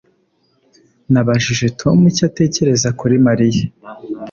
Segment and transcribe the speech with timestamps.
[1.11, 3.63] Nabajije Tom icyo atekereza kuri Mariya